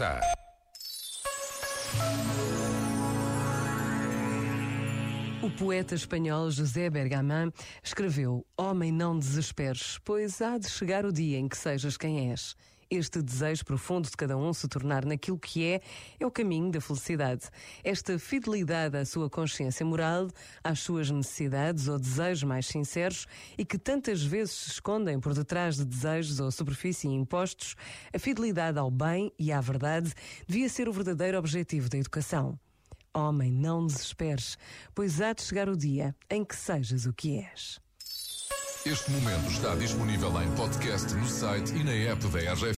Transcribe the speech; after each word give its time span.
começar. 0.00 0.20
O 5.42 5.50
poeta 5.50 5.94
espanhol 5.94 6.50
José 6.50 6.88
Bergamin 6.88 7.52
escreveu: 7.82 8.46
Homem, 8.56 8.90
não 8.90 9.18
desesperes, 9.18 9.98
pois 10.04 10.40
há 10.40 10.56
de 10.56 10.68
chegar 10.68 11.04
o 11.04 11.12
dia 11.12 11.38
em 11.38 11.48
que 11.48 11.56
sejas 11.56 11.96
quem 11.96 12.30
és. 12.30 12.56
Este 12.90 13.22
desejo 13.22 13.64
profundo 13.64 14.10
de 14.10 14.16
cada 14.16 14.36
um 14.36 14.52
se 14.52 14.66
tornar 14.66 15.04
naquilo 15.04 15.38
que 15.38 15.64
é, 15.64 15.80
é 16.18 16.26
o 16.26 16.30
caminho 16.30 16.72
da 16.72 16.80
felicidade. 16.80 17.48
Esta 17.84 18.18
fidelidade 18.18 18.96
à 18.96 19.04
sua 19.04 19.30
consciência 19.30 19.86
moral, 19.86 20.28
às 20.64 20.80
suas 20.80 21.08
necessidades 21.08 21.86
ou 21.86 22.00
desejos 22.00 22.42
mais 22.42 22.66
sinceros 22.66 23.28
e 23.56 23.64
que 23.64 23.78
tantas 23.78 24.24
vezes 24.24 24.54
se 24.54 24.70
escondem 24.70 25.20
por 25.20 25.34
detrás 25.34 25.76
de 25.76 25.84
desejos 25.84 26.40
ou 26.40 26.50
superfície 26.50 27.06
impostos, 27.06 27.76
a 28.12 28.18
fidelidade 28.18 28.76
ao 28.76 28.90
bem 28.90 29.32
e 29.38 29.52
à 29.52 29.60
verdade 29.60 30.12
devia 30.48 30.68
ser 30.68 30.88
o 30.88 30.92
verdadeiro 30.92 31.38
objetivo 31.38 31.88
da 31.88 31.96
educação. 31.96 32.58
Homem, 33.14 33.52
não 33.52 33.86
desesperes, 33.86 34.58
pois 34.96 35.20
há 35.20 35.32
de 35.32 35.42
chegar 35.42 35.68
o 35.68 35.76
dia 35.76 36.12
em 36.28 36.44
que 36.44 36.56
sejas 36.56 37.06
o 37.06 37.12
que 37.12 37.38
és. 37.38 37.80
Este 38.86 39.10
momento 39.10 39.50
está 39.50 39.74
disponível 39.74 40.30
em 40.40 40.50
podcast 40.52 41.12
no 41.12 41.28
site 41.28 41.70
e 41.74 41.84
na 41.84 41.92
app 41.92 42.26
da 42.28 42.38
RGF. 42.38 42.64